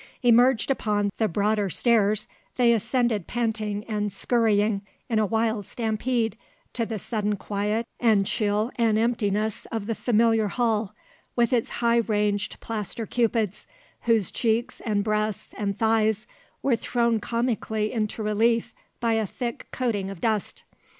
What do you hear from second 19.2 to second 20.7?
thick coating of dust.